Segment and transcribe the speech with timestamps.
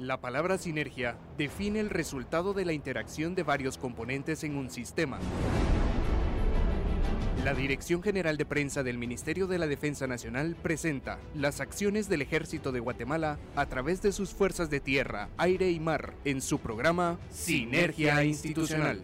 [0.00, 5.18] La palabra sinergia define el resultado de la interacción de varios componentes en un sistema.
[7.44, 12.22] La Dirección General de Prensa del Ministerio de la Defensa Nacional presenta las acciones del
[12.22, 16.60] Ejército de Guatemala a través de sus fuerzas de tierra, aire y mar en su
[16.60, 19.02] programa Sinergia Institucional.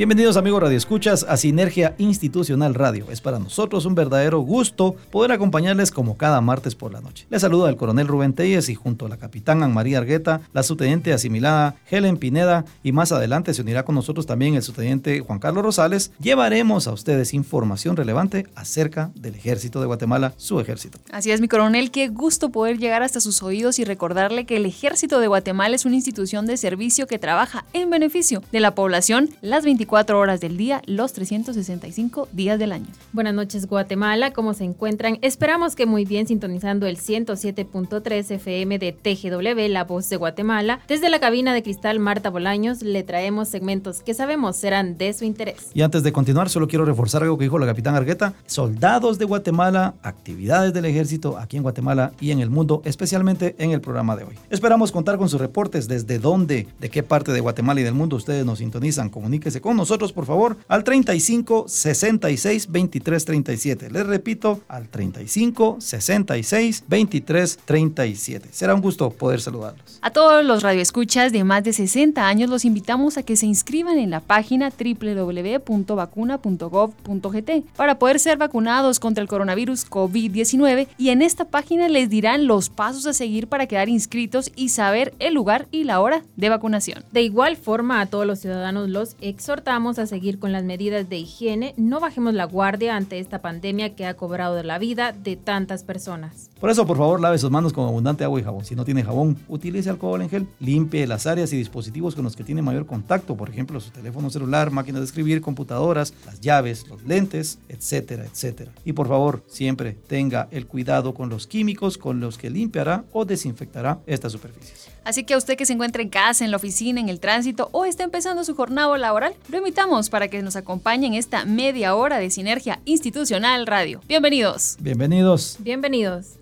[0.00, 3.10] Bienvenidos amigos Radio Escuchas a Sinergia Institucional Radio.
[3.10, 7.26] Es para nosotros un verdadero gusto poder acompañarles como cada martes por la noche.
[7.28, 10.62] Les saluda el coronel Rubén Telles y junto a la capitán Ann María Argueta, la
[10.62, 15.38] subteniente asimilada Helen Pineda y más adelante se unirá con nosotros también el subteniente Juan
[15.38, 16.12] Carlos Rosales.
[16.18, 20.98] Llevaremos a ustedes información relevante acerca del ejército de Guatemala, su ejército.
[21.12, 24.64] Así es mi coronel, qué gusto poder llegar hasta sus oídos y recordarle que el
[24.64, 29.28] ejército de Guatemala es una institución de servicio que trabaja en beneficio de la población
[29.42, 32.86] las 24 Cuatro horas del día, los 365 días del año.
[33.12, 35.18] Buenas noches Guatemala, ¿cómo se encuentran?
[35.20, 40.78] Esperamos que muy bien sintonizando el 107.3 FM de TGW, La Voz de Guatemala.
[40.86, 45.24] Desde la cabina de cristal Marta Bolaños le traemos segmentos que sabemos serán de su
[45.24, 45.72] interés.
[45.74, 48.34] Y antes de continuar, solo quiero reforzar algo que dijo la capitán Argueta.
[48.46, 53.72] Soldados de Guatemala, actividades del ejército aquí en Guatemala y en el mundo, especialmente en
[53.72, 54.36] el programa de hoy.
[54.50, 58.14] Esperamos contar con sus reportes desde dónde, de qué parte de Guatemala y del mundo
[58.14, 59.08] ustedes nos sintonizan.
[59.08, 63.90] Comuníquese con nosotros, por favor, al 35 66 23 37.
[63.90, 68.48] Les repito, al 35 66 23 37.
[68.52, 69.98] Será un gusto poder saludarlos.
[70.02, 73.96] A todos los radioescuchas de más de 60 años los invitamos a que se inscriban
[73.98, 81.46] en la página www.vacuna.gov.gt para poder ser vacunados contra el coronavirus COVID-19 y en esta
[81.46, 85.84] página les dirán los pasos a seguir para quedar inscritos y saber el lugar y
[85.84, 87.04] la hora de vacunación.
[87.12, 91.18] De igual forma, a todos los ciudadanos los exhortamos a seguir con las medidas de
[91.18, 95.36] higiene, no bajemos la guardia ante esta pandemia que ha cobrado de la vida de
[95.36, 96.50] tantas personas.
[96.60, 98.64] Por eso, por favor, lave sus manos con abundante agua y jabón.
[98.64, 100.46] Si no tiene jabón, utilice alcohol en gel.
[100.58, 104.28] Limpie las áreas y dispositivos con los que tiene mayor contacto, por ejemplo, su teléfono
[104.30, 108.72] celular, máquinas de escribir, computadoras, las llaves, los lentes, etcétera, etcétera.
[108.84, 113.24] Y por favor, siempre tenga el cuidado con los químicos con los que limpiará o
[113.24, 114.88] desinfectará estas superficies.
[115.04, 117.70] Así que a usted que se encuentre en casa, en la oficina, en el tránsito
[117.72, 121.96] o está empezando su jornada laboral, lo invitamos para que nos acompañe en esta media
[121.96, 124.00] hora de Sinergia Institucional Radio.
[124.06, 124.76] Bienvenidos.
[124.80, 125.56] Bienvenidos.
[125.58, 126.36] Bienvenidos.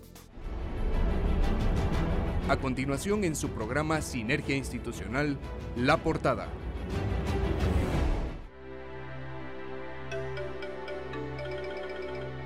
[2.47, 5.37] A continuación en su programa Sinergia Institucional,
[5.75, 6.47] La Portada.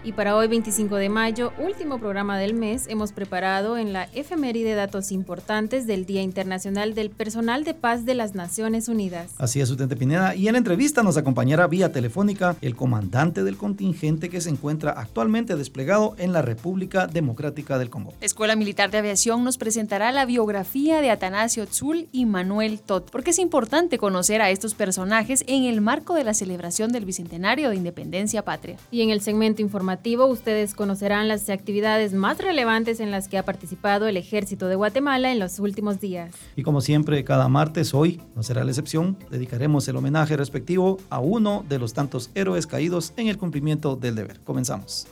[0.06, 4.75] Y para hoy 25 de mayo, último programa del mes, hemos preparado en la efeméride
[4.75, 9.31] datos importantes del Día Internacional del Personal de Paz de las Naciones Unidas.
[9.38, 10.36] Así es, Utente Pineda.
[10.36, 14.91] Y en la entrevista nos acompañará vía telefónica el comandante del contingente que se encuentra
[14.91, 18.14] actualmente desplegado en la República Democrática del Congo.
[18.20, 23.09] La Escuela Militar de Aviación nos presentará la biografía de Atanasio Tzul y Manuel Tot,
[23.09, 27.70] porque es importante conocer a estos personajes en el marco de la celebración del Bicentenario
[27.70, 28.75] de Independencia Patria.
[28.91, 29.93] Y en el segmento informativo
[30.28, 35.31] ustedes conocerán las actividades más relevantes en las que ha participado el ejército de Guatemala
[35.31, 36.34] en los últimos días.
[36.56, 41.20] Y como siempre, cada martes, hoy no será la excepción, dedicaremos el homenaje respectivo a
[41.20, 44.40] uno de los tantos héroes caídos en el cumplimiento del deber.
[44.42, 45.08] Comenzamos.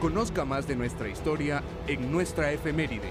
[0.00, 3.10] Conozca más de nuestra historia en nuestra efeméride.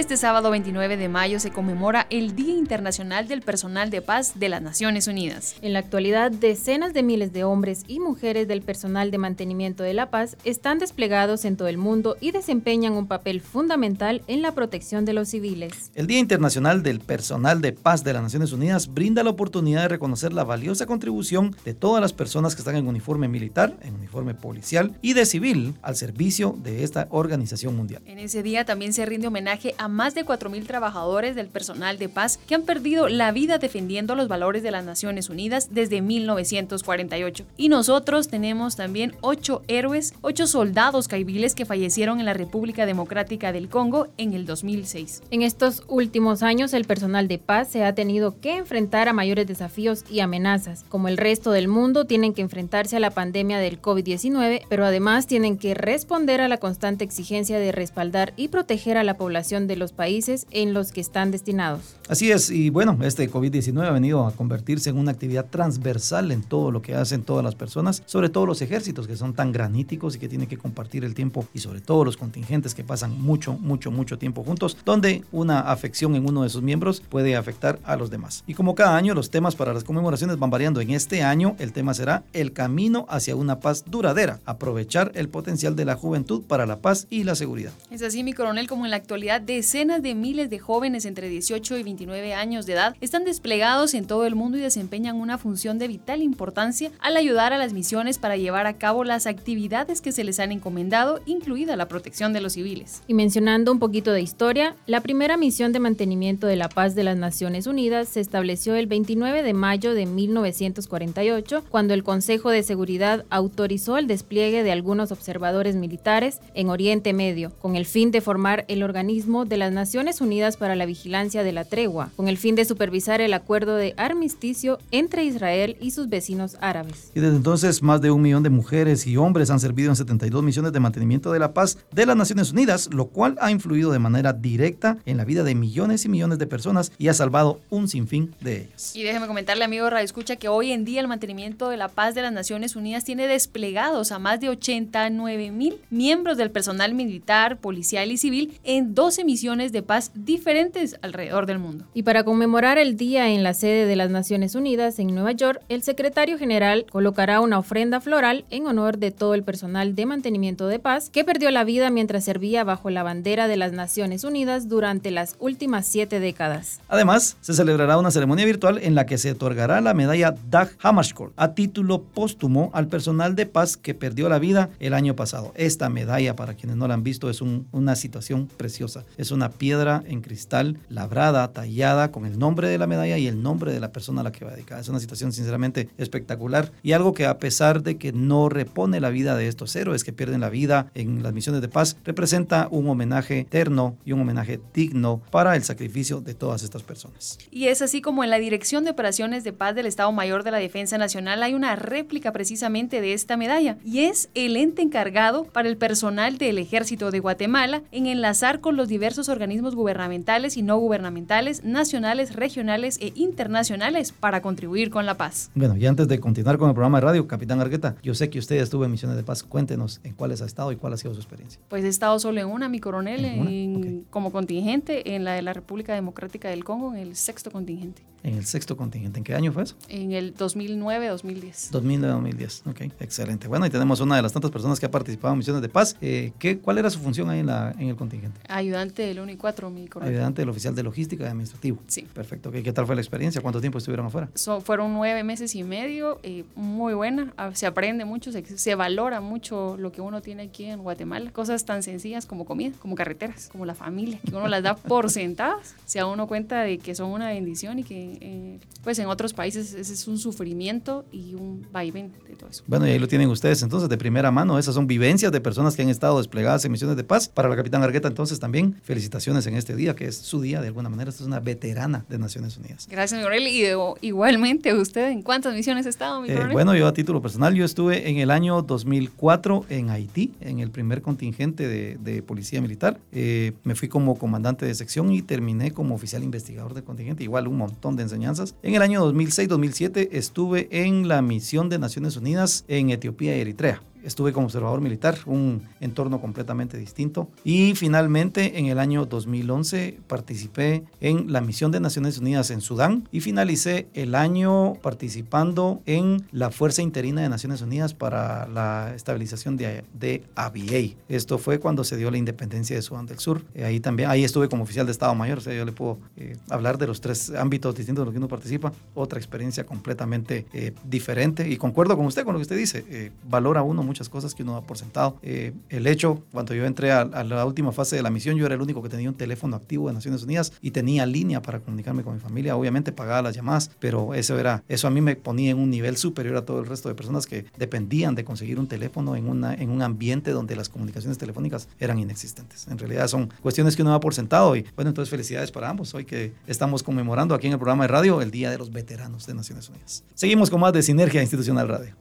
[0.00, 4.48] Este sábado 29 de mayo se conmemora el Día Internacional del Personal de Paz de
[4.48, 5.56] las Naciones Unidas.
[5.60, 9.92] En la actualidad, decenas de miles de hombres y mujeres del personal de mantenimiento de
[9.92, 14.52] la paz están desplegados en todo el mundo y desempeñan un papel fundamental en la
[14.52, 15.90] protección de los civiles.
[15.94, 19.88] El Día Internacional del Personal de Paz de las Naciones Unidas brinda la oportunidad de
[19.88, 24.32] reconocer la valiosa contribución de todas las personas que están en uniforme militar, en uniforme
[24.32, 28.00] policial y de civil al servicio de esta organización mundial.
[28.06, 32.08] En ese día también se rinde homenaje a más de 4.000 trabajadores del personal de
[32.08, 37.44] paz que han perdido la vida defendiendo los valores de las Naciones Unidas desde 1948.
[37.56, 43.52] Y nosotros tenemos también 8 héroes, 8 soldados caibiles que fallecieron en la República Democrática
[43.52, 45.22] del Congo en el 2006.
[45.30, 49.46] En estos últimos años, el personal de paz se ha tenido que enfrentar a mayores
[49.46, 50.84] desafíos y amenazas.
[50.88, 55.26] Como el resto del mundo, tienen que enfrentarse a la pandemia del COVID-19, pero además
[55.26, 59.76] tienen que responder a la constante exigencia de respaldar y proteger a la población de
[59.80, 61.96] los países en los que están destinados.
[62.08, 66.42] Así es, y bueno, este COVID-19 ha venido a convertirse en una actividad transversal en
[66.42, 70.14] todo lo que hacen todas las personas, sobre todo los ejércitos que son tan graníticos
[70.14, 73.54] y que tienen que compartir el tiempo y sobre todo los contingentes que pasan mucho,
[73.54, 77.96] mucho, mucho tiempo juntos, donde una afección en uno de sus miembros puede afectar a
[77.96, 78.44] los demás.
[78.46, 81.72] Y como cada año los temas para las conmemoraciones van variando, en este año el
[81.72, 86.66] tema será el camino hacia una paz duradera, aprovechar el potencial de la juventud para
[86.66, 87.72] la paz y la seguridad.
[87.90, 91.76] Es así, mi coronel, como en la actualidad decenas de miles de jóvenes entre 18
[91.76, 95.78] y 29 años de edad están desplegados en todo el mundo y desempeñan una función
[95.78, 100.12] de vital importancia al ayudar a las misiones para llevar a cabo las actividades que
[100.12, 103.02] se les han encomendado, incluida la protección de los civiles.
[103.06, 107.04] Y mencionando un poquito de historia, la primera misión de mantenimiento de la paz de
[107.04, 112.62] las Naciones Unidas se estableció el 29 de mayo de 1948, cuando el Consejo de
[112.62, 118.22] Seguridad autorizó el despliegue de algunos observadores militares en Oriente Medio, con el fin de
[118.22, 122.38] formar el organismo de las Naciones Unidas para la vigilancia de la tregua, con el
[122.38, 127.10] fin de supervisar el acuerdo de armisticio entre Israel y sus vecinos árabes.
[127.14, 130.42] Y desde entonces, más de un millón de mujeres y hombres han servido en 72
[130.42, 133.98] misiones de mantenimiento de la paz de las Naciones Unidas, lo cual ha influido de
[133.98, 137.88] manera directa en la vida de millones y millones de personas y ha salvado un
[137.88, 138.94] sinfín de ellas.
[138.94, 142.14] Y déjeme comentarle, amigo Radio Escucha, que hoy en día el mantenimiento de la paz
[142.14, 147.58] de las Naciones Unidas tiene desplegados a más de 89 mil miembros del personal militar,
[147.58, 151.86] policial y civil en 12 misiones de paz diferentes alrededor del mundo.
[151.94, 155.62] Y para conmemorar el día en la sede de las Naciones Unidas en Nueva York,
[155.70, 160.68] el secretario general colocará una ofrenda floral en honor de todo el personal de mantenimiento
[160.68, 164.68] de paz que perdió la vida mientras servía bajo la bandera de las Naciones Unidas
[164.68, 166.80] durante las últimas siete décadas.
[166.88, 171.32] Además, se celebrará una ceremonia virtual en la que se otorgará la medalla Dag Hammarskjöld
[171.36, 175.52] a título póstumo al personal de paz que perdió la vida el año pasado.
[175.56, 179.06] Esta medalla, para quienes no la han visto, es una situación preciosa.
[179.16, 183.42] Es una piedra en cristal labrada, tallada con el nombre de la medalla y el
[183.42, 184.80] nombre de la persona a la que va dedicada.
[184.80, 189.10] Es una situación sinceramente espectacular y algo que a pesar de que no repone la
[189.10, 192.88] vida de estos héroes que pierden la vida en las misiones de paz, representa un
[192.88, 197.38] homenaje eterno y un homenaje digno para el sacrificio de todas estas personas.
[197.50, 200.50] Y es así como en la Dirección de Operaciones de Paz del Estado Mayor de
[200.50, 205.44] la Defensa Nacional hay una réplica precisamente de esta medalla y es el ente encargado
[205.44, 210.62] para el personal del Ejército de Guatemala en enlazar con los diversos organismos gubernamentales y
[210.62, 215.50] no gubernamentales, nacionales, regionales e internacionales para contribuir con la paz.
[215.54, 218.38] Bueno, y antes de continuar con el programa de radio, Capitán Argueta, yo sé que
[218.38, 219.42] usted estuvo en misiones de paz.
[219.42, 221.60] Cuéntenos en cuáles ha estado y cuál ha sido su experiencia.
[221.68, 225.52] Pues he estado solo en una, mi coronel, ¿En como contingente en la de la
[225.52, 228.02] República Democrática del Congo, en el sexto contingente.
[228.22, 229.18] En el sexto contingente.
[229.18, 229.76] ¿En qué año fue eso?
[229.88, 231.70] En el 2009-2010.
[231.70, 233.48] 2009-2010, ok, excelente.
[233.48, 235.96] Bueno, y tenemos una de las tantas personas que ha participado en misiones de paz.
[236.00, 238.40] Eh, ¿qué, ¿Cuál era su función ahí en, la, en el contingente?
[238.48, 240.14] Ayudante del 1 y 4, mi coronel.
[240.14, 241.78] Ayudante del oficial de logística y administrativo.
[241.86, 242.02] Sí.
[242.12, 242.50] Perfecto.
[242.50, 243.40] ¿Qué tal fue la experiencia?
[243.40, 244.28] ¿Cuánto tiempo estuvieron afuera?
[244.64, 247.32] fueron nueve meses y medio, eh, muy buena.
[247.36, 251.30] Ah, se aprende mucho, se, se valora mucho lo que uno tiene aquí en Guatemala.
[251.32, 255.10] Cosas tan sencillas como comida, como carreteras, como la familia, que uno las da por
[255.10, 255.74] sentadas.
[255.86, 259.32] Se da uno cuenta de que son una bendición y que eh, pues en otros
[259.32, 262.64] países ese es un sufrimiento y un vaivén de todo eso.
[262.66, 264.58] Bueno, y ahí lo tienen ustedes entonces de primera mano.
[264.58, 267.28] Esas son vivencias de personas que han estado desplegadas en misiones de paz.
[267.28, 270.68] Para la capitán Argueta entonces también felicitaciones en este día, que es su día de
[270.68, 271.10] alguna manera.
[271.10, 272.86] Esta es una veterana de Naciones Unidas.
[272.90, 273.46] Gracias, Miguel.
[273.46, 277.54] Y igualmente, ¿usted en cuántas misiones ha estado, mi eh, Bueno, yo a título personal,
[277.54, 282.60] yo estuve en el año 2004 en Haití, en el primer contingente de, de policía
[282.60, 282.98] militar.
[283.12, 287.24] Eh, me fui como comandante de sección y terminé como oficial investigador del contingente.
[287.24, 288.54] Igual un montón de enseñanzas.
[288.62, 293.82] En el año 2006-2007 estuve en la misión de Naciones Unidas en Etiopía y Eritrea
[294.04, 297.28] estuve como observador militar, un entorno completamente distinto.
[297.44, 303.08] Y finalmente, en el año 2011, participé en la misión de Naciones Unidas en Sudán
[303.12, 309.56] y finalicé el año participando en la Fuerza Interina de Naciones Unidas para la estabilización
[309.56, 310.96] de, de ABA.
[311.08, 313.42] Esto fue cuando se dio la independencia de Sudán del Sur.
[313.54, 315.98] Eh, ahí también, ahí estuve como oficial de Estado Mayor, o sea, yo le puedo
[316.16, 318.72] eh, hablar de los tres ámbitos distintos en los que uno participa.
[318.94, 323.12] Otra experiencia completamente eh, diferente y concuerdo con usted, con lo que usted dice.
[323.28, 325.18] valora uno muchas cosas que uno da por sentado.
[325.20, 328.54] Eh, el hecho, cuando yo entré a, la última fase de la misión, yo era
[328.54, 332.04] el único que tenía un teléfono activo de Naciones Unidas y tenía línea para comunicarme
[332.04, 332.56] con mi familia.
[332.56, 335.96] Obviamente pagaba las llamadas, pero eso era, eso a mí me ponía en un nivel
[335.96, 339.54] superior a todo el resto de personas que dependían de conseguir un teléfono en, una,
[339.54, 342.68] en un ambiente donde las comunicaciones telefónicas eran inexistentes.
[342.68, 345.92] En realidad son cuestiones que uno da por sentado y bueno, entonces felicidades para ambos.
[345.94, 349.26] Hoy que estamos conmemorando aquí en el programa de radio el Día de los Veteranos
[349.26, 350.04] de Naciones Unidas.
[350.14, 351.96] Seguimos con más de Sinergia Institucional Radio.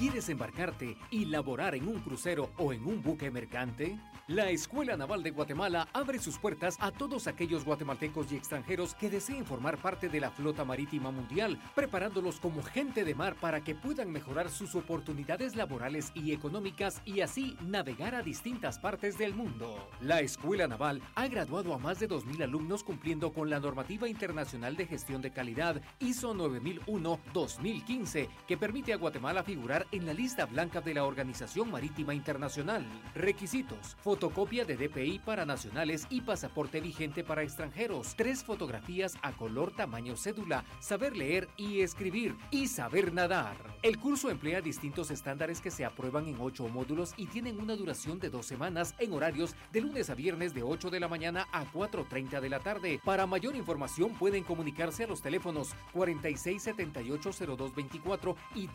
[0.00, 3.98] ¿Quieres embarcarte y laborar en un crucero o en un buque mercante?
[4.28, 9.10] La Escuela Naval de Guatemala abre sus puertas a todos aquellos guatemaltecos y extranjeros que
[9.10, 13.74] deseen formar parte de la flota marítima mundial, preparándolos como gente de mar para que
[13.74, 19.90] puedan mejorar sus oportunidades laborales y económicas y así navegar a distintas partes del mundo.
[20.00, 24.76] La Escuela Naval ha graduado a más de 2.000 alumnos cumpliendo con la normativa internacional
[24.76, 30.80] de gestión de calidad ISO 9001-2015, que permite a Guatemala figurar en la lista blanca
[30.80, 32.84] de la Organización Marítima Internacional.
[33.14, 39.74] Requisitos: fotocopia de DPI para nacionales y pasaporte vigente para extranjeros, tres fotografías a color
[39.74, 43.56] tamaño cédula, saber leer y escribir y saber nadar.
[43.82, 48.20] El curso emplea distintos estándares que se aprueban en ocho módulos y tienen una duración
[48.20, 51.64] de dos semanas en horarios de lunes a viernes de 8 de la mañana a
[51.64, 53.00] 4.30 de la tarde.
[53.04, 58.68] Para mayor información pueden comunicarse a los teléfonos 46780224 y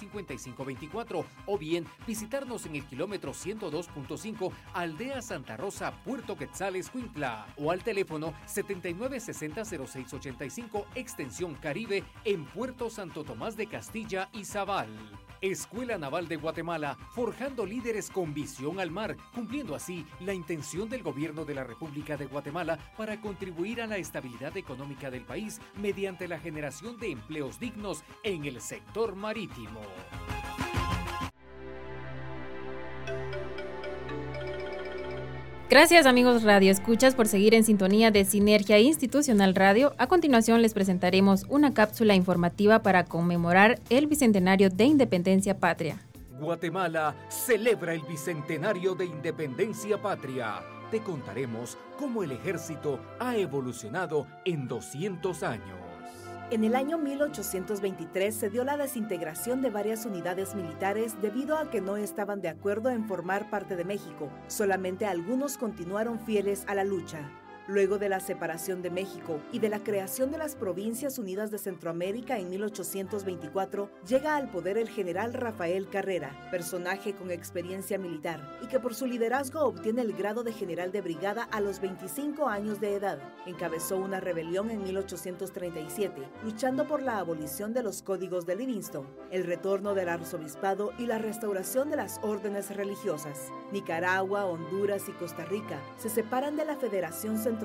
[0.00, 7.70] 31035524 o bien visitarnos en el kilómetro 102.5 Aldea Santa Rosa, Puerto Quetzales, Cuintla, o
[7.70, 14.90] al teléfono 79600685, extensión Caribe, en Puerto Santo Tomás de Castilla y Zabal.
[15.40, 21.02] Escuela Naval de Guatemala, forjando líderes con visión al mar, cumpliendo así la intención del
[21.02, 26.28] gobierno de la República de Guatemala para contribuir a la estabilidad económica del país mediante
[26.28, 29.80] la generación de empleos dignos en el sector marítimo.
[35.70, 39.94] Gracias amigos Radio Escuchas por seguir en sintonía de Sinergia Institucional Radio.
[39.98, 46.02] A continuación les presentaremos una cápsula informativa para conmemorar el Bicentenario de Independencia Patria.
[46.40, 50.60] Guatemala celebra el Bicentenario de Independencia Patria.
[50.90, 55.79] Te contaremos cómo el ejército ha evolucionado en 200 años.
[56.50, 61.80] En el año 1823 se dio la desintegración de varias unidades militares debido a que
[61.80, 64.28] no estaban de acuerdo en formar parte de México.
[64.48, 67.20] Solamente algunos continuaron fieles a la lucha.
[67.70, 71.58] Luego de la separación de México y de la creación de las Provincias Unidas de
[71.58, 78.66] Centroamérica en 1824, llega al poder el general Rafael Carrera, personaje con experiencia militar y
[78.66, 82.80] que por su liderazgo obtiene el grado de general de brigada a los 25 años
[82.80, 83.20] de edad.
[83.46, 89.44] Encabezó una rebelión en 1837, luchando por la abolición de los códigos de Livingston, el
[89.44, 93.52] retorno del arzobispado y la restauración de las órdenes religiosas.
[93.70, 97.59] Nicaragua, Honduras y Costa Rica se separan de la Federación Centroamericana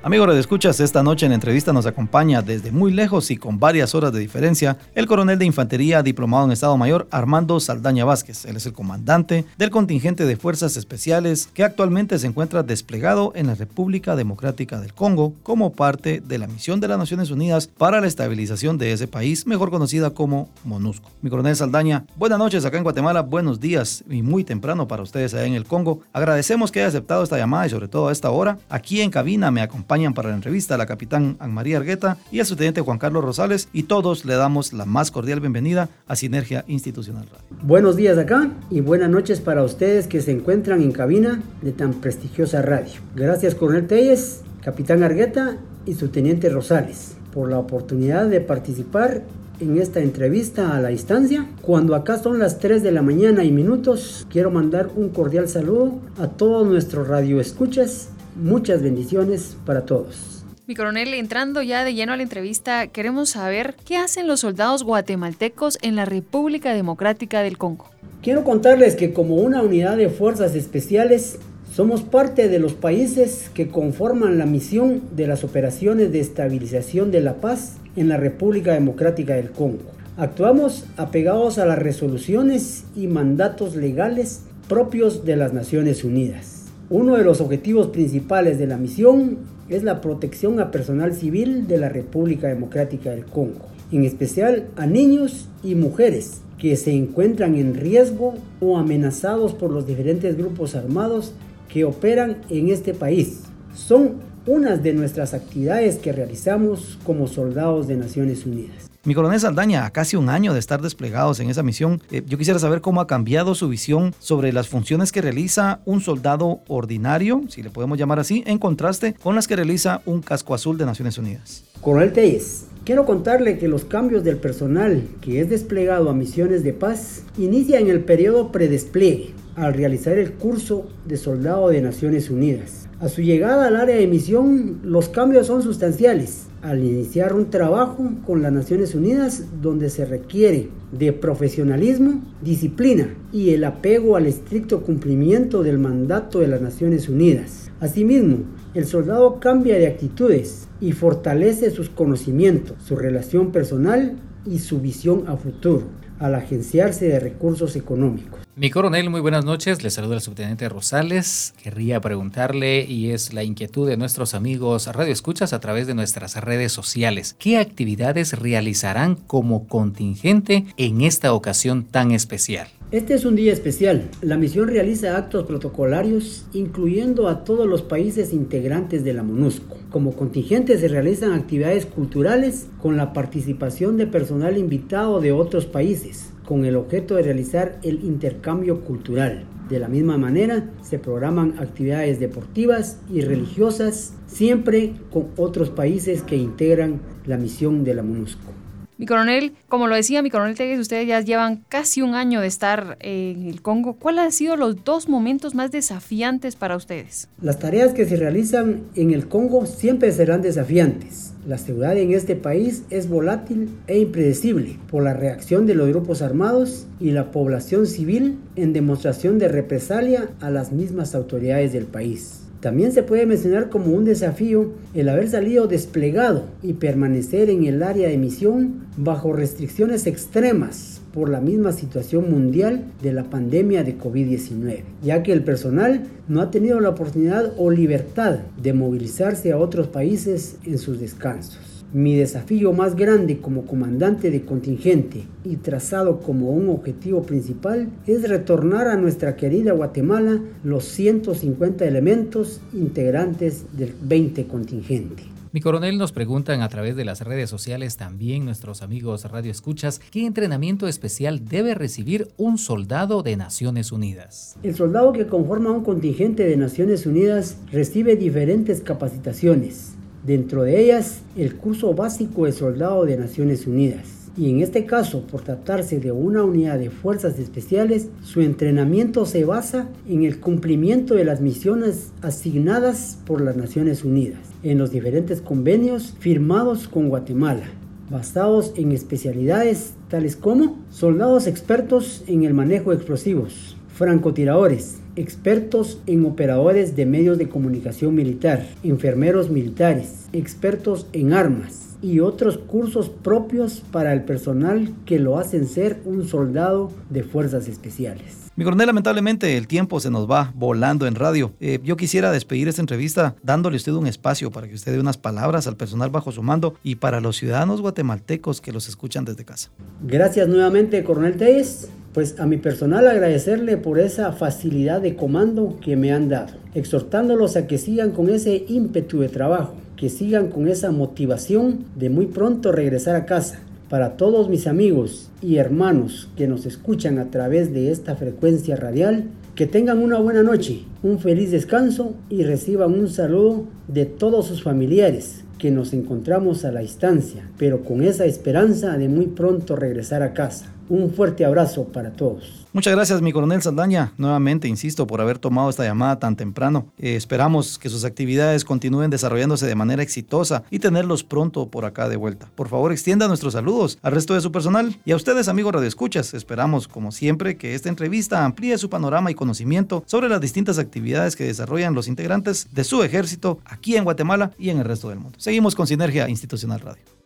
[0.00, 3.96] Amigos de escuchas, esta noche en entrevista nos acompaña desde muy lejos y con varias
[3.96, 8.44] horas de diferencia el coronel de infantería diplomado en Estado Mayor Armando Saldaña Vázquez.
[8.44, 13.48] Él es el comandante del contingente de fuerzas especiales que actualmente se encuentra desplegado en
[13.48, 18.00] la República Democrática del Congo como parte de la misión de las Naciones Unidas para
[18.00, 21.10] la estabilización de ese país, mejor conocida como MONUSCO.
[21.22, 25.34] Mi coronel Saldaña, buenas noches acá en Guatemala, buenos días y muy temprano para ustedes
[25.34, 26.02] allá en el Congo.
[26.12, 28.58] Agradecemos que haya aceptado esta llamada y sobre todo a esta hora.
[28.68, 32.40] Aquí en cabina me acompaña acompañan para la entrevista la capitán Anne María Argueta y
[32.40, 36.62] el subteniente Juan Carlos Rosales y todos le damos la más cordial bienvenida a Sinergia
[36.68, 37.46] Institucional Radio.
[37.62, 41.94] Buenos días acá y buenas noches para ustedes que se encuentran en cabina de tan
[41.94, 43.00] prestigiosa radio.
[43.16, 49.22] Gracias Coronel Telles, capitán Argueta y subteniente Rosales por la oportunidad de participar
[49.58, 51.46] en esta entrevista a la distancia.
[51.62, 55.98] Cuando acá son las 3 de la mañana y minutos, quiero mandar un cordial saludo
[56.18, 60.44] a todos nuestros radioescuchas Muchas bendiciones para todos.
[60.66, 64.82] Mi coronel, entrando ya de lleno a la entrevista, queremos saber qué hacen los soldados
[64.82, 67.90] guatemaltecos en la República Democrática del Congo.
[68.22, 71.38] Quiero contarles que como una unidad de fuerzas especiales
[71.72, 77.20] somos parte de los países que conforman la misión de las operaciones de estabilización de
[77.20, 79.84] la paz en la República Democrática del Congo.
[80.18, 86.57] Actuamos apegados a las resoluciones y mandatos legales propios de las Naciones Unidas.
[86.90, 89.36] Uno de los objetivos principales de la misión
[89.68, 94.86] es la protección a personal civil de la República Democrática del Congo, en especial a
[94.86, 101.34] niños y mujeres que se encuentran en riesgo o amenazados por los diferentes grupos armados
[101.68, 103.42] que operan en este país.
[103.74, 104.14] Son
[104.46, 108.87] unas de nuestras actividades que realizamos como soldados de Naciones Unidas.
[109.08, 112.36] Mi coronel Saldaña, a casi un año de estar desplegados en esa misión, eh, yo
[112.36, 117.40] quisiera saber cómo ha cambiado su visión sobre las funciones que realiza un soldado ordinario,
[117.48, 120.84] si le podemos llamar así, en contraste con las que realiza un casco azul de
[120.84, 121.64] Naciones Unidas.
[121.80, 126.74] Coronel Telles, quiero contarle que los cambios del personal que es desplegado a misiones de
[126.74, 132.87] paz inicia en el periodo predespliegue, al realizar el curso de soldado de Naciones Unidas.
[133.00, 138.10] A su llegada al área de misión, los cambios son sustanciales al iniciar un trabajo
[138.26, 144.82] con las Naciones Unidas donde se requiere de profesionalismo, disciplina y el apego al estricto
[144.82, 147.70] cumplimiento del mandato de las Naciones Unidas.
[147.78, 148.38] Asimismo,
[148.74, 155.22] el soldado cambia de actitudes y fortalece sus conocimientos, su relación personal y su visión
[155.28, 155.84] a futuro
[156.18, 158.40] al agenciarse de recursos económicos.
[158.56, 159.82] Mi coronel, muy buenas noches.
[159.84, 161.54] Le saluda el subteniente Rosales.
[161.62, 166.34] Querría preguntarle, y es la inquietud de nuestros amigos Radio Escuchas a través de nuestras
[166.36, 172.68] redes sociales, ¿qué actividades realizarán como contingente en esta ocasión tan especial?
[172.90, 174.08] Este es un día especial.
[174.22, 179.76] La misión realiza actos protocolarios incluyendo a todos los países integrantes de la MONUSCO.
[179.90, 186.30] Como contingente se realizan actividades culturales con la participación de personal invitado de otros países
[186.46, 189.44] con el objeto de realizar el intercambio cultural.
[189.68, 196.36] De la misma manera, se programan actividades deportivas y religiosas, siempre con otros países que
[196.36, 198.57] integran la misión de la MONUSCO.
[198.98, 202.48] Mi coronel, como lo decía mi coronel Tegues, ustedes ya llevan casi un año de
[202.48, 203.94] estar en el Congo.
[203.94, 207.28] ¿Cuáles han sido los dos momentos más desafiantes para ustedes?
[207.40, 211.32] Las tareas que se realizan en el Congo siempre serán desafiantes.
[211.46, 216.20] La seguridad en este país es volátil e impredecible por la reacción de los grupos
[216.20, 222.37] armados y la población civil en demostración de represalia a las mismas autoridades del país.
[222.60, 227.84] También se puede mencionar como un desafío el haber salido desplegado y permanecer en el
[227.84, 233.96] área de misión bajo restricciones extremas por la misma situación mundial de la pandemia de
[233.96, 239.58] COVID-19, ya que el personal no ha tenido la oportunidad o libertad de movilizarse a
[239.58, 241.67] otros países en sus descansos.
[241.92, 248.28] Mi desafío más grande como comandante de contingente y trazado como un objetivo principal es
[248.28, 255.22] retornar a nuestra querida Guatemala los 150 elementos integrantes del 20 contingente.
[255.50, 259.98] Mi coronel nos preguntan a través de las redes sociales también nuestros amigos Radio Escuchas
[260.10, 264.58] qué entrenamiento especial debe recibir un soldado de Naciones Unidas.
[264.62, 269.97] El soldado que conforma un contingente de Naciones Unidas recibe diferentes capacitaciones
[270.28, 274.30] dentro de ellas el curso básico de soldado de Naciones Unidas.
[274.36, 279.44] Y en este caso, por tratarse de una unidad de fuerzas especiales, su entrenamiento se
[279.44, 285.40] basa en el cumplimiento de las misiones asignadas por las Naciones Unidas en los diferentes
[285.40, 287.64] convenios firmados con Guatemala,
[288.10, 296.24] basados en especialidades tales como soldados expertos en el manejo de explosivos, francotiradores, expertos en
[296.24, 303.82] operadores de medios de comunicación militar, enfermeros militares, expertos en armas y otros cursos propios
[303.90, 308.48] para el personal que lo hacen ser un soldado de fuerzas especiales.
[308.54, 311.52] Mi coronel, lamentablemente el tiempo se nos va volando en radio.
[311.58, 315.16] Eh, yo quisiera despedir esta entrevista dándole usted un espacio para que usted dé unas
[315.16, 319.44] palabras al personal bajo su mando y para los ciudadanos guatemaltecos que los escuchan desde
[319.44, 319.70] casa.
[320.02, 321.88] Gracias nuevamente, coronel Teyes.
[322.18, 327.54] Pues a mi personal agradecerle por esa facilidad de comando que me han dado, exhortándolos
[327.54, 332.26] a que sigan con ese ímpetu de trabajo, que sigan con esa motivación de muy
[332.26, 337.72] pronto regresar a casa para todos mis amigos y hermanos que nos escuchan a través
[337.72, 343.08] de esta frecuencia radial, que tengan una buena noche, un feliz descanso y reciban un
[343.08, 348.98] saludo de todos sus familiares que nos encontramos a la distancia, pero con esa esperanza
[348.98, 350.72] de muy pronto regresar a casa.
[350.88, 352.66] Un fuerte abrazo para todos.
[352.72, 354.12] Muchas gracias, mi coronel Saldaña.
[354.18, 356.86] Nuevamente, insisto, por haber tomado esta llamada tan temprano.
[356.98, 362.08] Eh, esperamos que sus actividades continúen desarrollándose de manera exitosa y tenerlos pronto por acá
[362.08, 362.50] de vuelta.
[362.54, 366.34] Por favor, extienda nuestros saludos al resto de su personal y a ustedes, amigos radioescuchas.
[366.34, 371.36] Esperamos, como siempre, que esta entrevista amplíe su panorama y conocimiento sobre las distintas actividades
[371.36, 375.18] que desarrollan los integrantes de su ejército aquí en Guatemala y en el resto del
[375.18, 375.38] mundo.
[375.40, 377.17] Seguimos con Sinergia Institucional Radio.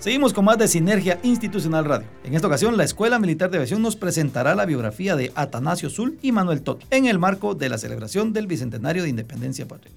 [0.00, 2.08] Seguimos con más de Sinergia Institucional Radio.
[2.24, 6.18] En esta ocasión, la Escuela Militar de Aviación nos presentará la biografía de Atanasio Zul
[6.22, 9.92] y Manuel Tot en el marco de la celebración del Bicentenario de Independencia Patria.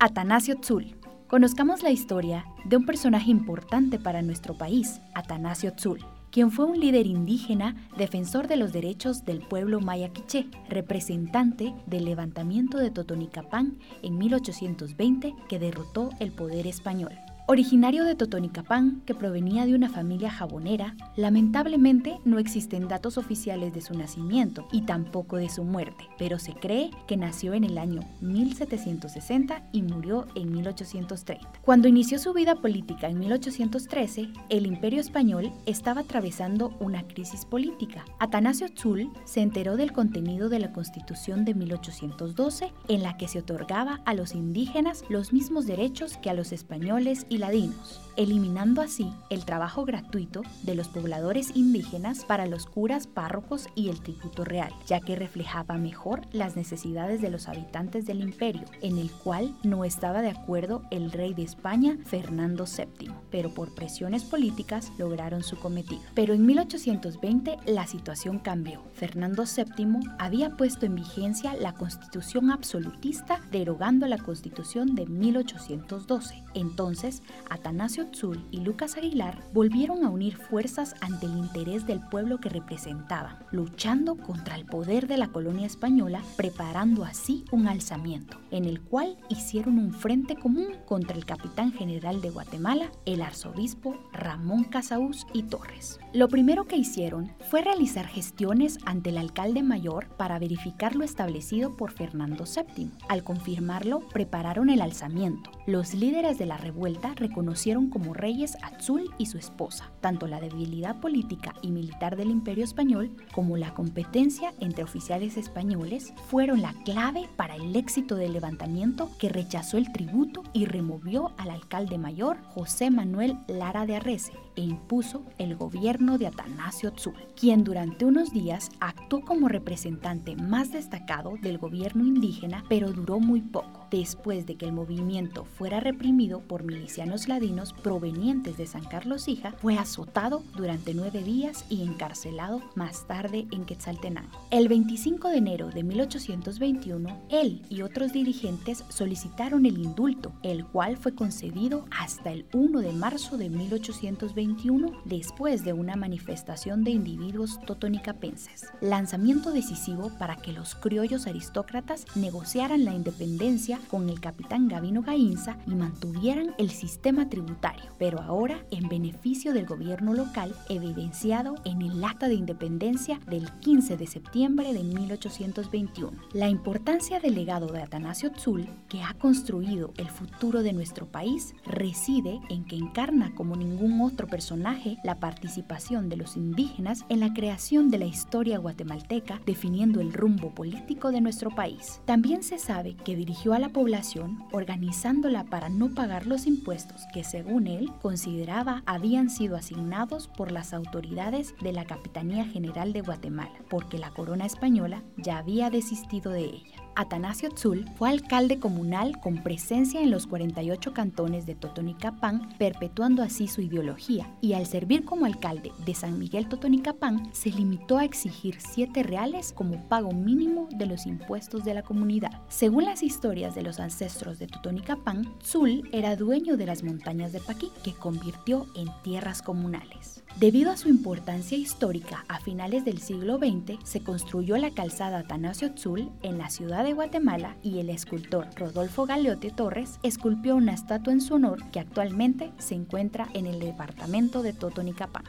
[0.00, 0.94] Atanasio Tzul.
[1.28, 6.78] Conozcamos la historia de un personaje importante para nuestro país, Atanasio Tzul, quien fue un
[6.78, 13.78] líder indígena defensor de los derechos del pueblo maya quiché, representante del levantamiento de Totonicapán
[14.02, 17.12] en 1820 que derrotó el poder español.
[17.52, 23.80] Originario de Totonicapán, que provenía de una familia jabonera, lamentablemente no existen datos oficiales de
[23.80, 28.02] su nacimiento y tampoco de su muerte, pero se cree que nació en el año
[28.20, 31.50] 1760 y murió en 1830.
[31.62, 38.04] Cuando inició su vida política en 1813, el imperio español estaba atravesando una crisis política.
[38.20, 43.40] Atanasio Tzul se enteró del contenido de la Constitución de 1812, en la que se
[43.40, 49.12] otorgaba a los indígenas los mismos derechos que a los españoles y ladinos, eliminando así
[49.30, 54.72] el trabajo gratuito de los pobladores indígenas para los curas, párrocos y el tributo real,
[54.86, 59.84] ya que reflejaba mejor las necesidades de los habitantes del imperio, en el cual no
[59.84, 65.58] estaba de acuerdo el rey de España, Fernando VII, pero por presiones políticas lograron su
[65.58, 66.02] cometido.
[66.14, 68.82] Pero en 1820 la situación cambió.
[68.94, 76.42] Fernando VII había puesto en vigencia la constitución absolutista derogando la constitución de 1812.
[76.54, 82.38] Entonces, Atanasio Tzul y Lucas Aguilar volvieron a unir fuerzas ante el interés del pueblo
[82.38, 88.64] que representaban, luchando contra el poder de la colonia española, preparando así un alzamiento, en
[88.64, 94.64] el cual hicieron un frente común contra el capitán general de Guatemala, el arzobispo Ramón
[94.64, 95.98] Casaús y Torres.
[96.12, 101.76] Lo primero que hicieron fue realizar gestiones ante el alcalde mayor para verificar lo establecido
[101.76, 102.90] por Fernando VII.
[103.08, 105.50] Al confirmarlo, prepararon el alzamiento.
[105.66, 109.90] Los líderes de la revuelta reconocieron como reyes a Tzul y su esposa.
[110.00, 116.12] Tanto la debilidad política y militar del imperio español como la competencia entre oficiales españoles
[116.28, 121.50] fueron la clave para el éxito del levantamiento que rechazó el tributo y removió al
[121.50, 127.64] alcalde mayor José Manuel Lara de Arrece e impuso el gobierno de Atanasio Tzul, quien
[127.64, 133.79] durante unos días actuó como representante más destacado del gobierno indígena, pero duró muy poco,
[133.90, 139.54] después de que el movimiento fuera reprimido por milicianos ladinos provenientes de San Carlos Hija,
[139.60, 144.46] fue azotado durante nueve días y encarcelado más tarde en Quetzaltenango.
[144.50, 150.96] El 25 de enero de 1821, él y otros dirigentes solicitaron el indulto, el cual
[150.96, 157.60] fue concedido hasta el 1 de marzo de 1821 después de una manifestación de individuos
[157.66, 158.68] totonicapenses.
[158.80, 165.56] Lanzamiento decisivo para que los criollos aristócratas negociaran la independencia con el capitán Gavino Gainza
[165.66, 172.02] y mantuvieran el sistema tributario, pero ahora en beneficio del gobierno local evidenciado en el
[172.04, 176.12] Acta de Independencia del 15 de septiembre de 1821.
[176.32, 181.54] La importancia del legado de Atanasio Tzul, que ha construido el futuro de nuestro país,
[181.64, 187.32] reside en que encarna como ningún otro personaje la participación de los indígenas en la
[187.32, 192.00] creación de la historia guatemalteca, definiendo el rumbo político de nuestro país.
[192.04, 197.24] También se sabe que dirigió a la población organizándola para no pagar los impuestos que
[197.24, 203.54] según él consideraba habían sido asignados por las autoridades de la Capitanía General de Guatemala,
[203.68, 206.89] porque la corona española ya había desistido de ella.
[206.96, 213.48] Atanasio Tzul fue alcalde comunal con presencia en los 48 cantones de Totonicapán, perpetuando así
[213.48, 218.56] su ideología, y al servir como alcalde de San Miguel Totonicapán, se limitó a exigir
[218.58, 222.42] 7 reales como pago mínimo de los impuestos de la comunidad.
[222.48, 227.40] Según las historias de los ancestros de Totonicapán, Tzul era dueño de las montañas de
[227.40, 230.22] Paquí, que convirtió en tierras comunales.
[230.38, 235.72] Debido a su importancia histórica, a finales del siglo XX se construyó la calzada Atanasio
[235.74, 241.12] Tzul en la ciudad de Guatemala y el escultor Rodolfo Galeote Torres esculpió una estatua
[241.12, 245.24] en su honor que actualmente se encuentra en el departamento de Totonicapán.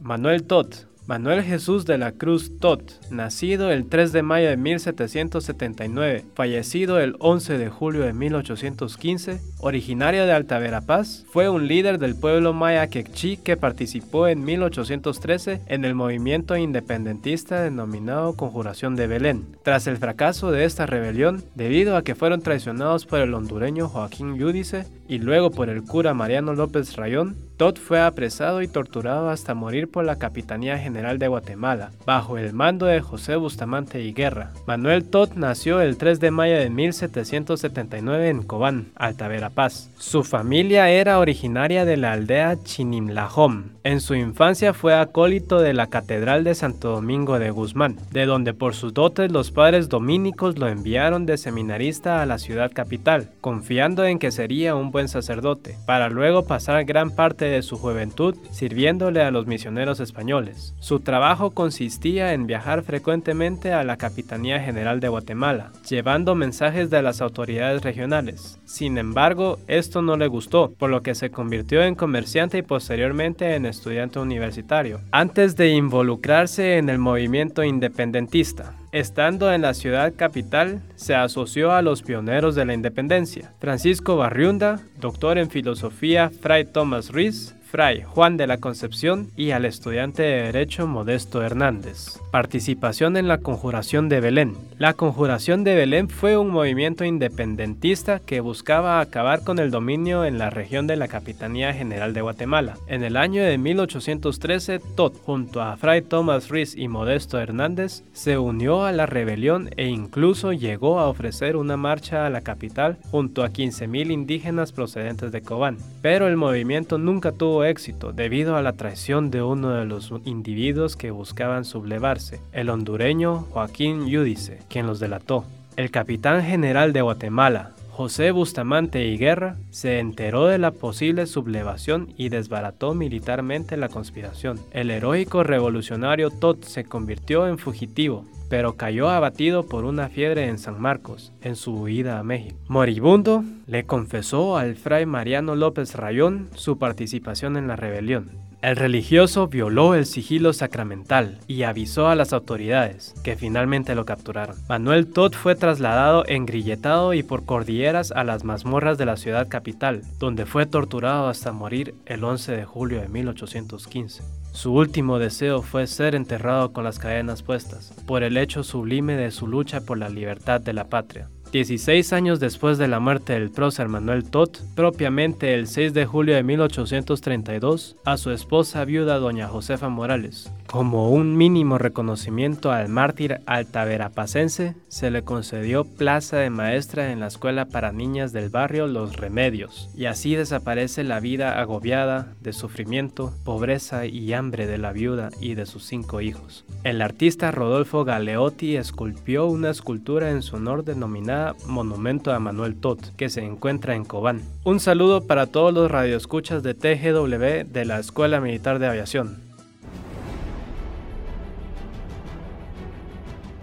[0.00, 6.24] Manuel Tot, Manuel Jesús de la Cruz Tot, nacido el 3 de mayo de 1779,
[6.34, 12.16] fallecido el 11 de julio de 1815, originario de Alta Verapaz, fue un líder del
[12.16, 19.46] pueblo maya quechí que participó en 1813 en el movimiento independentista denominado Conjuración de Belén.
[19.62, 24.36] Tras el fracaso de esta rebelión, debido a que fueron traicionados por el hondureño Joaquín
[24.38, 29.54] Yudice y luego por el cura Mariano López Rayón, Todd fue apresado y torturado hasta
[29.54, 34.52] morir por la Capitanía General de Guatemala, bajo el mando de José Bustamante y Guerra.
[34.66, 39.90] Manuel Todd nació el 3 de mayo de 1779 en Cobán, Alta Verapaz.
[39.96, 43.75] Su familia era originaria de la aldea Chinimlajom.
[43.86, 48.52] En su infancia fue acólito de la Catedral de Santo Domingo de Guzmán, de donde
[48.52, 54.04] por sus dotes los padres dominicos lo enviaron de seminarista a la ciudad capital, confiando
[54.04, 59.22] en que sería un buen sacerdote, para luego pasar gran parte de su juventud sirviéndole
[59.22, 60.74] a los misioneros españoles.
[60.80, 67.02] Su trabajo consistía en viajar frecuentemente a la Capitanía General de Guatemala, llevando mensajes de
[67.02, 68.58] las autoridades regionales.
[68.64, 73.54] Sin embargo, esto no le gustó, por lo que se convirtió en comerciante y posteriormente
[73.54, 78.74] en estudiante universitario, antes de involucrarse en el movimiento independentista.
[78.92, 84.80] Estando en la ciudad capital, se asoció a los pioneros de la independencia, Francisco Barriunda,
[85.00, 90.42] doctor en filosofía Fray Thomas Ruiz, Fray Juan de la Concepción y al estudiante de
[90.44, 92.20] Derecho Modesto Hernández.
[92.30, 94.54] Participación en la Conjuración de Belén.
[94.78, 100.38] La Conjuración de Belén fue un movimiento independentista que buscaba acabar con el dominio en
[100.38, 102.76] la región de la Capitanía General de Guatemala.
[102.86, 108.38] En el año de 1813, Todd, junto a Fray Thomas Ruiz y Modesto Hernández, se
[108.38, 113.42] unió a la rebelión e incluso llegó a ofrecer una marcha a la capital junto
[113.42, 115.78] a 15.000 indígenas procedentes de Cobán.
[116.00, 120.96] Pero el movimiento nunca tuvo éxito debido a la traición de uno de los individuos
[120.96, 125.44] que buscaban sublevarse, el hondureño Joaquín Yudice, quien los delató.
[125.76, 132.12] El capitán general de Guatemala, José Bustamante y Guerra se enteró de la posible sublevación
[132.18, 134.60] y desbarató militarmente la conspiración.
[134.70, 140.58] El heroico revolucionario Todd se convirtió en fugitivo, pero cayó abatido por una fiebre en
[140.58, 142.56] San Marcos, en su huida a México.
[142.68, 148.46] Moribundo le confesó al fray Mariano López Rayón su participación en la rebelión.
[148.62, 154.56] El religioso violó el sigilo sacramental y avisó a las autoridades, que finalmente lo capturaron.
[154.68, 160.02] Manuel Todd fue trasladado engrilletado y por cordilleras a las mazmorras de la ciudad capital,
[160.18, 164.24] donde fue torturado hasta morir el 11 de julio de 1815.
[164.56, 169.30] Su último deseo fue ser enterrado con las cadenas puestas, por el hecho sublime de
[169.30, 171.28] su lucha por la libertad de la patria.
[171.56, 176.34] 16 años después de la muerte del prócer Manuel Tot, propiamente el 6 de julio
[176.34, 180.52] de 1832, a su esposa viuda doña Josefa Morales.
[180.66, 187.28] Como un mínimo reconocimiento al mártir altaverapacense, se le concedió plaza de maestra en la
[187.28, 193.32] escuela para niñas del barrio Los Remedios, y así desaparece la vida agobiada de sufrimiento,
[193.44, 196.66] pobreza y hambre de la viuda y de sus cinco hijos.
[196.84, 203.14] El artista Rodolfo Galeotti esculpió una escultura en su honor denominada Monumento a Manuel Tot,
[203.16, 204.42] que se encuentra en Cobán.
[204.64, 209.46] Un saludo para todos los radioescuchas de TGW de la Escuela Militar de Aviación.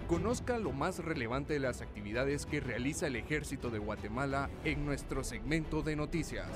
[0.07, 5.23] Conozca lo más relevante de las actividades que realiza el Ejército de Guatemala en nuestro
[5.23, 6.47] segmento de noticias.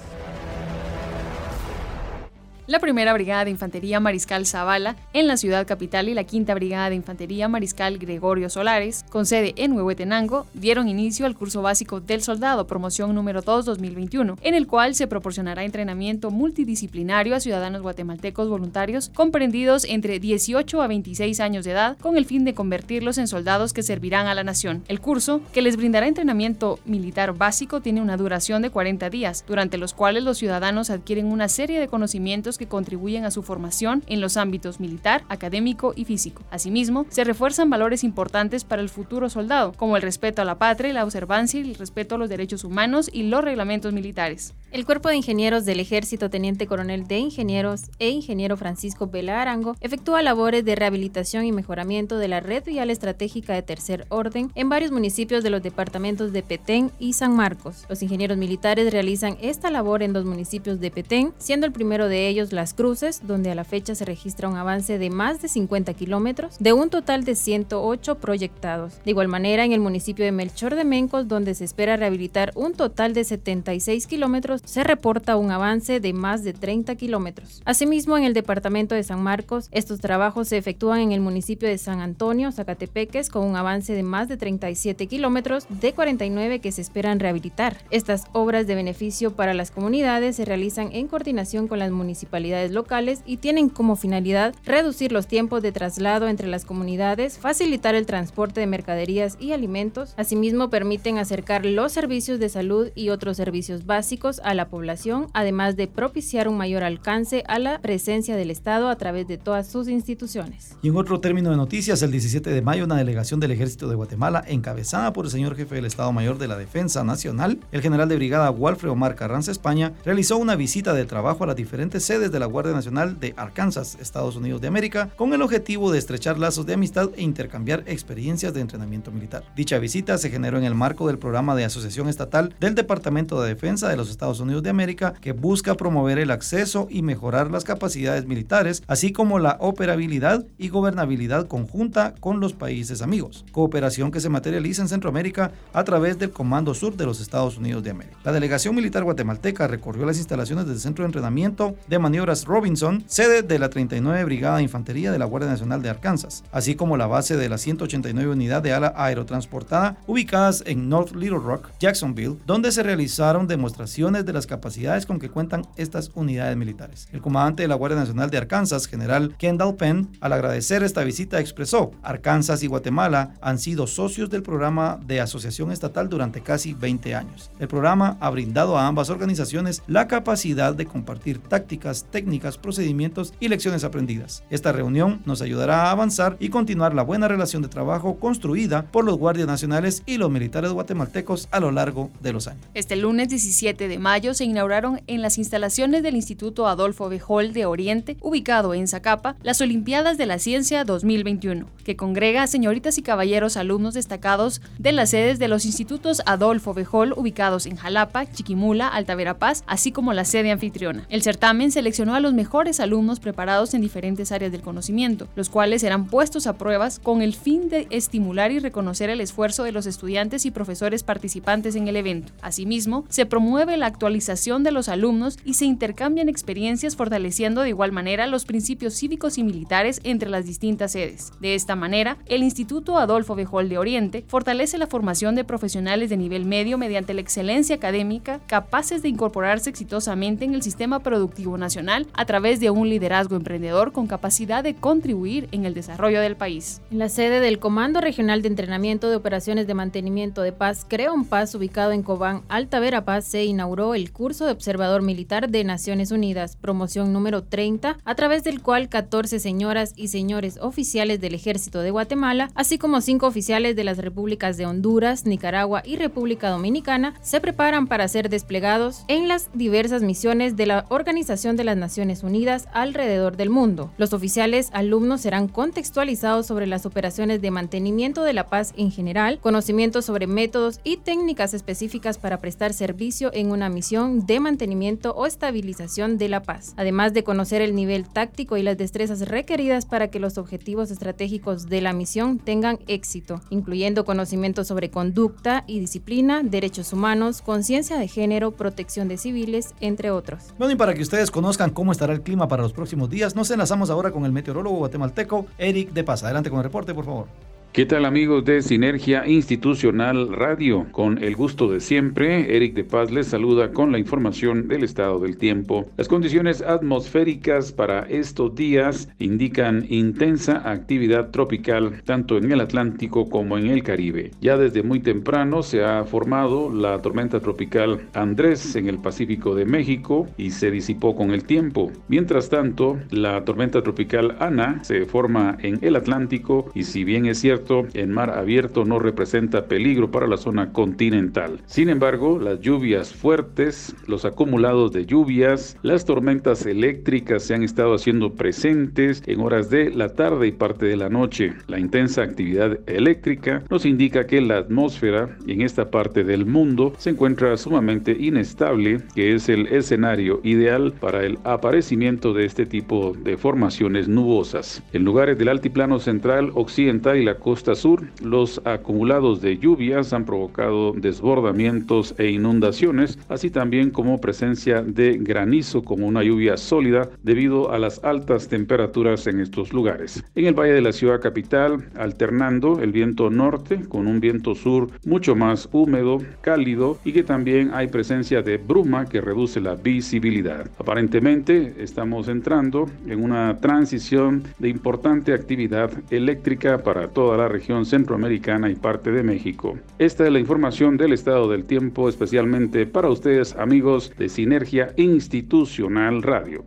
[2.68, 6.90] La Primera Brigada de Infantería Mariscal Zavala en la ciudad capital y la Quinta Brigada
[6.90, 12.22] de Infantería Mariscal Gregorio Solares, con sede en Huehuetenango, dieron inicio al curso básico del
[12.22, 18.50] soldado, promoción número 2 2021, en el cual se proporcionará entrenamiento multidisciplinario a ciudadanos guatemaltecos
[18.50, 23.30] voluntarios comprendidos entre 18 a 26 años de edad, con el fin de convertirlos en
[23.30, 24.84] soldados que servirán a la nación.
[24.90, 29.78] El curso, que les brindará entrenamiento militar básico, tiene una duración de 40 días, durante
[29.78, 34.22] los cuales los ciudadanos adquieren una serie de conocimientos que contribuyen a su formación en
[34.22, 36.44] los ámbitos militar, académico y físico.
[36.52, 40.94] Asimismo, se refuerzan valores importantes para el futuro soldado, como el respeto a la patria,
[40.94, 44.54] la observancia y el respeto a los derechos humanos y los reglamentos militares.
[44.70, 49.78] El Cuerpo de Ingenieros del Ejército Teniente Coronel de Ingenieros e Ingeniero Francisco Vela Arango
[49.80, 54.68] efectúa labores de rehabilitación y mejoramiento de la red vial estratégica de tercer orden en
[54.68, 57.86] varios municipios de los departamentos de Petén y San Marcos.
[57.88, 62.28] Los ingenieros militares realizan esta labor en dos municipios de Petén, siendo el primero de
[62.28, 65.94] ellos Las Cruces, donde a la fecha se registra un avance de más de 50
[65.94, 68.96] kilómetros, de un total de 108 proyectados.
[69.06, 72.74] De igual manera, en el municipio de Melchor de Mencos, donde se espera rehabilitar un
[72.74, 77.62] total de 76 kilómetros se reporta un avance de más de 30 kilómetros.
[77.66, 81.78] Asimismo, en el departamento de San Marcos, estos trabajos se efectúan en el municipio de
[81.78, 86.82] San Antonio, Zacatepeques, con un avance de más de 37 kilómetros de 49 que se
[86.82, 87.78] esperan rehabilitar.
[87.92, 93.22] Estas obras de beneficio para las comunidades se realizan en coordinación con las municipalidades locales
[93.26, 98.60] y tienen como finalidad reducir los tiempos de traslado entre las comunidades, facilitar el transporte
[98.60, 100.14] de mercaderías y alimentos.
[100.18, 105.76] Asimismo, permiten acercar los servicios de salud y otros servicios básicos a la población, además
[105.76, 109.90] de propiciar un mayor alcance a la presencia del Estado a través de todas sus
[109.90, 110.78] instituciones.
[110.82, 113.96] Y en otro término de noticias, el 17 de mayo, una delegación del Ejército de
[113.96, 118.08] Guatemala, encabezada por el señor jefe del Estado Mayor de la Defensa Nacional, el general
[118.08, 122.32] de brigada Walfred Omar Carranza España, realizó una visita de trabajo a las diferentes sedes
[122.32, 126.40] de la Guardia Nacional de Arkansas, Estados Unidos de América, con el objetivo de estrechar
[126.40, 129.44] lazos de amistad e intercambiar experiencias de entrenamiento militar.
[129.58, 133.50] Dicha visita se generó en el marco del programa de asociación estatal del Departamento de
[133.50, 137.64] Defensa de los Estados Unidos de América, que busca promover el acceso y mejorar las
[137.64, 144.20] capacidades militares, así como la operabilidad y gobernabilidad conjunta con los países amigos, cooperación que
[144.20, 148.18] se materializa en Centroamérica a través del Comando Sur de los Estados Unidos de América.
[148.24, 153.42] La delegación militar guatemalteca recorrió las instalaciones del Centro de Entrenamiento de Maniobras Robinson, sede
[153.42, 157.08] de la 39 Brigada de Infantería de la Guardia Nacional de Arkansas, así como la
[157.08, 162.72] base de la 189 Unidad de Ala Aerotransportada ubicadas en North Little Rock, Jacksonville, donde
[162.72, 167.10] se realizaron demostraciones de las capacidades con que cuentan estas unidades militares.
[167.12, 171.40] El comandante de la Guardia Nacional de Arkansas, general Kendall Penn, al agradecer esta visita
[171.40, 177.16] expresó, Arkansas y Guatemala han sido socios del programa de asociación estatal durante casi 20
[177.16, 177.50] años.
[177.60, 183.48] El programa ha brindado a ambas organizaciones la capacidad de compartir tácticas, técnicas, procedimientos y
[183.48, 184.44] lecciones aprendidas.
[184.50, 189.06] Esta reunión nos ayudará a avanzar y continuar la buena relación de trabajo construida por
[189.06, 192.66] los guardias nacionales y los militares guatemaltecos a lo largo de los años.
[192.74, 197.68] Este lunes 17 de mayo se inauguraron en las instalaciones del Instituto Adolfo Bejol de
[197.68, 203.58] Oriente, ubicado en Zacapa, las Olimpiadas de la Ciencia 2021, que congrega señoritas y caballeros
[203.58, 209.14] alumnos destacados de las sedes de los institutos Adolfo Bejol ubicados en Jalapa, Chiquimula, Alta
[209.14, 211.06] Verapaz, así como la sede anfitriona.
[211.10, 215.82] El certamen seleccionó a los mejores alumnos preparados en diferentes áreas del conocimiento, los cuales
[215.82, 219.86] serán puestos a pruebas con el fin de estimular y reconocer el esfuerzo de los
[219.86, 222.34] estudiantes y profesores participantes en el evento.
[222.42, 227.92] Asimismo, se promueve la actualización de los alumnos y se intercambian experiencias fortaleciendo de igual
[227.92, 231.32] manera los principios cívicos y militares entre las distintas sedes.
[231.40, 236.18] De esta manera, el Instituto Adolfo Bejol de Oriente fortalece la formación de profesionales de
[236.18, 242.08] nivel medio mediante la excelencia académica capaces de incorporarse exitosamente en el sistema productivo nacional
[242.14, 246.82] a través de un liderazgo emprendedor con capacidad de contribuir en el desarrollo del país.
[246.92, 251.26] En la sede del Comando Regional de Entrenamiento de Operaciones de Mantenimiento de Paz, Creon
[251.26, 256.12] Paz, ubicado en Cobán, Alta Verapaz, se inauguró el curso de observador militar de Naciones
[256.12, 261.80] Unidas, promoción número 30, a través del cual 14 señoras y señores oficiales del Ejército
[261.80, 267.16] de Guatemala, así como 5 oficiales de las repúblicas de Honduras, Nicaragua y República Dominicana,
[267.24, 272.22] se preparan para ser desplegados en las diversas misiones de la Organización de las Naciones
[272.22, 273.92] Unidas alrededor del mundo.
[273.98, 279.40] Los oficiales alumnos serán contextualizados sobre las operaciones de mantenimiento de la paz en general,
[279.40, 285.28] conocimientos sobre métodos y técnicas específicas para prestar servicio en una misión de mantenimiento o
[285.28, 290.08] estabilización de la paz, además de conocer el nivel táctico y las destrezas requeridas para
[290.08, 296.42] que los objetivos estratégicos de la misión tengan éxito, incluyendo conocimientos sobre conducta y disciplina,
[296.42, 300.56] derechos humanos, conciencia de género, protección de civiles, entre otros.
[300.58, 303.52] Bueno, y para que ustedes conozcan cómo estará el clima para los próximos días, nos
[303.52, 306.24] enlazamos ahora con el meteorólogo guatemalteco Eric de Paz.
[306.24, 307.57] Adelante con el reporte, por favor.
[307.78, 310.88] ¿Qué tal amigos de Sinergia Institucional Radio?
[310.92, 315.20] Con el gusto de siempre, Eric de Paz les saluda con la información del estado
[315.20, 315.86] del tiempo.
[315.96, 323.60] Las condiciones atmosféricas para estos días indican intensa actividad tropical tanto en el Atlántico como
[323.60, 324.32] en el Caribe.
[324.42, 329.66] Ya desde muy temprano se ha formado la tormenta tropical Andrés en el Pacífico de
[329.66, 331.92] México y se disipó con el tiempo.
[332.08, 337.38] Mientras tanto, la tormenta tropical Ana se forma en el Atlántico y si bien es
[337.38, 341.60] cierto en mar abierto no representa peligro para la zona continental.
[341.66, 347.94] Sin embargo, las lluvias fuertes, los acumulados de lluvias, las tormentas eléctricas se han estado
[347.94, 351.54] haciendo presentes en horas de la tarde y parte de la noche.
[351.68, 357.12] La intensa actividad eléctrica nos indica que la atmósfera en esta parte del mundo se
[357.12, 363.38] encuentra sumamente inestable, que es el escenario ideal para el aparecimiento de este tipo de
[363.38, 364.82] formaciones nubosas.
[364.94, 370.14] En lugares del altiplano central, occidental y la costa costa sur, los acumulados de lluvias
[370.14, 377.10] han provocado desbordamientos e inundaciones, así también como presencia de granizo como una lluvia sólida
[377.24, 380.24] debido a las altas temperaturas en estos lugares.
[380.36, 384.90] En el valle de la ciudad capital, alternando el viento norte con un viento sur
[385.04, 390.70] mucho más húmedo, cálido y que también hay presencia de bruma que reduce la visibilidad.
[390.78, 398.70] Aparentemente estamos entrando en una transición de importante actividad eléctrica para toda la región centroamericana
[398.70, 399.78] y parte de México.
[400.00, 406.24] Esta es la información del estado del tiempo especialmente para ustedes amigos de Sinergia Institucional
[406.24, 406.66] Radio.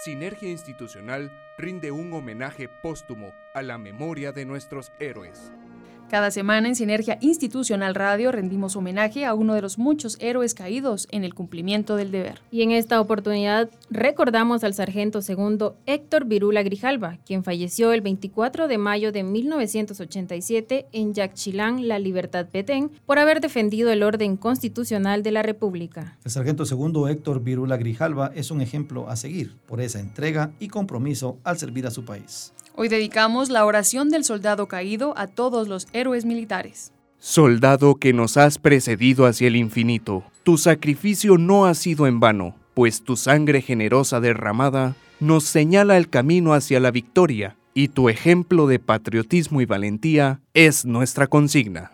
[0.00, 5.52] Sinergia Institucional rinde un homenaje póstumo a la memoria de nuestros héroes.
[6.10, 11.06] Cada semana en Sinergia Institucional Radio rendimos homenaje a uno de los muchos héroes caídos
[11.12, 12.40] en el cumplimiento del deber.
[12.50, 18.66] Y en esta oportunidad recordamos al sargento segundo Héctor Virula Grijalva, quien falleció el 24
[18.66, 25.22] de mayo de 1987 en Yaxchilán, La Libertad Petén, por haber defendido el orden constitucional
[25.22, 26.18] de la República.
[26.24, 30.66] El sargento segundo Héctor Virula Grijalva es un ejemplo a seguir por esa entrega y
[30.66, 32.52] compromiso al servir a su país.
[32.76, 36.92] Hoy dedicamos la oración del soldado caído a todos los héroes militares.
[37.18, 42.54] Soldado que nos has precedido hacia el infinito, tu sacrificio no ha sido en vano,
[42.74, 48.66] pues tu sangre generosa derramada nos señala el camino hacia la victoria, y tu ejemplo
[48.66, 51.92] de patriotismo y valentía es nuestra consigna.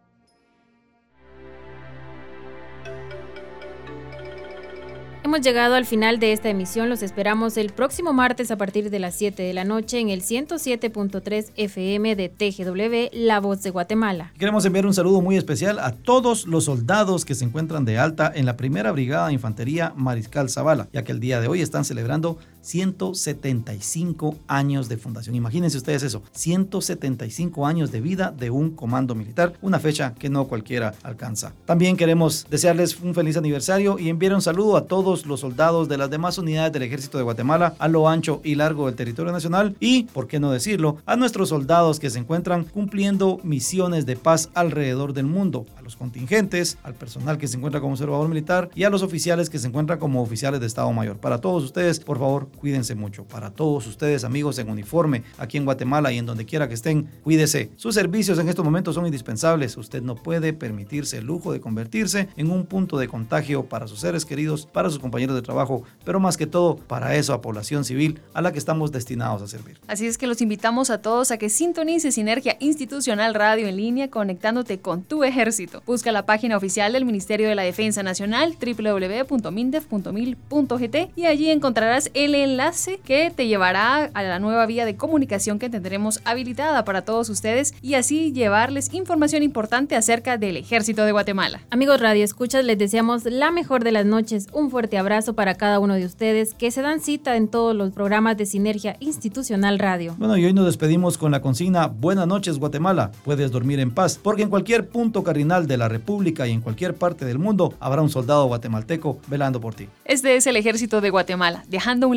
[5.27, 6.89] Hemos llegado al final de esta emisión.
[6.89, 10.23] Los esperamos el próximo martes a partir de las 7 de la noche en el
[10.23, 14.33] 107.3 FM de TGW, La Voz de Guatemala.
[14.39, 18.31] Queremos enviar un saludo muy especial a todos los soldados que se encuentran de alta
[18.33, 21.85] en la primera brigada de infantería Mariscal Zavala, ya que el día de hoy están
[21.85, 25.37] celebrando 175 años de fundación.
[25.37, 30.47] Imagínense ustedes eso, 175 años de vida de un comando militar, una fecha que no
[30.47, 31.53] cualquiera alcanza.
[31.65, 35.99] También queremos desearles un feliz aniversario y enviar un saludo a todos los soldados de
[35.99, 39.77] las demás unidades del Ejército de Guatemala a lo ancho y largo del territorio nacional
[39.79, 44.51] y, por qué no decirlo, a nuestros soldados que se encuentran cumpliendo misiones de paz
[44.55, 48.85] alrededor del mundo, a los contingentes, al personal que se encuentra como observador militar y
[48.85, 51.19] a los oficiales que se encuentran como oficiales de Estado Mayor.
[51.19, 53.25] Para todos ustedes, por favor, cuídense mucho.
[53.25, 57.09] Para todos ustedes, amigos en uniforme, aquí en Guatemala y en donde quiera que estén,
[57.23, 57.71] cuídese.
[57.77, 59.77] Sus servicios en estos momentos son indispensables.
[59.77, 64.01] Usted no puede permitirse el lujo de convertirse en un punto de contagio para sus
[64.01, 67.85] seres queridos, para sus compañeros de trabajo, pero más que todo para eso a población
[67.85, 69.79] civil a la que estamos destinados a servir.
[69.87, 74.11] Así es que los invitamos a todos a que sintonice Sinergia Institucional Radio en línea
[74.11, 75.83] conectándote con tu ejército.
[75.87, 82.35] Busca la página oficial del Ministerio de la Defensa Nacional www.mindef.mil.gt y allí encontrarás el
[82.47, 87.29] enlace que te llevará a la nueva vía de comunicación que tendremos habilitada para todos
[87.29, 91.61] ustedes y así llevarles información importante acerca del Ejército de Guatemala.
[91.71, 95.79] Amigos Radio Escuchas, les deseamos la mejor de las noches, un fuerte abrazo para cada
[95.81, 100.15] uno de ustedes que se dan cita en todos los programas de Sinergia Institucional Radio.
[100.19, 104.19] Bueno, y hoy nos despedimos con la consigna Buenas noches Guatemala, puedes dormir en paz,
[104.23, 108.03] porque en cualquier punto cardinal de la República y en cualquier parte del mundo habrá
[108.03, 109.89] un soldado guatemalteco velando por ti.
[110.05, 112.17] Este es el Ejército de Guatemala, dejando un